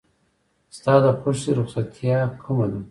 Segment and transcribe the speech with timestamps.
[0.77, 2.79] ستا د خوښې رخصتیا کومه ده؟